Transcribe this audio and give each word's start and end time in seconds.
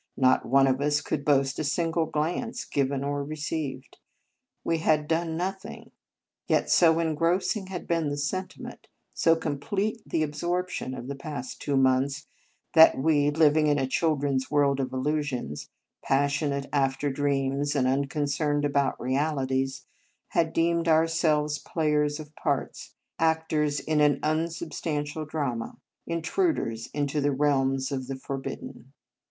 Not 0.17 0.47
one 0.47 0.65
of 0.65 0.81
us 0.81 0.99
could 0.99 1.23
boast 1.23 1.59
a 1.59 1.63
single 1.63 2.07
glance, 2.07 2.65
given 2.65 3.03
or 3.03 3.23
received. 3.23 3.97
We 4.63 4.79
had 4.79 5.07
done 5.07 5.37
nothing; 5.37 5.91
yet 6.47 6.71
so 6.71 6.97
engrossing 6.97 7.67
had 7.67 7.87
been 7.87 8.09
the 8.09 8.17
sentiment, 8.17 8.87
so 9.13 9.35
complete 9.35 10.01
the 10.03 10.23
absorption 10.23 10.95
of 10.95 11.07
the 11.07 11.13
past 11.13 11.61
two 11.61 11.77
months, 11.77 12.25
that 12.73 12.97
we, 12.97 13.29
living 13.29 13.67
in 13.67 13.77
a 13.77 13.85
children 13.85 14.37
s 14.37 14.49
world 14.49 14.79
of 14.79 14.91
illusions," 14.91 15.69
passionate 16.03 16.65
after 16.73 17.11
dreams, 17.11 17.75
and 17.75 17.85
unconcerned 17.87 18.65
about 18.65 18.99
realities," 18.99 19.85
had 20.29 20.51
deemed 20.51 20.87
ourselves 20.87 21.59
players 21.59 22.19
of 22.19 22.35
parts, 22.35 22.95
actors 23.19 23.79
in 23.79 24.01
an 24.01 24.19
unsubstantial 24.23 25.25
drama, 25.25 25.77
in 26.07 26.23
truders 26.23 26.89
into 26.91 27.21
the 27.21 27.31
realms 27.31 27.91
of 27.91 28.07
the 28.07 28.15
forbid 28.15 28.61
den. 28.61 28.93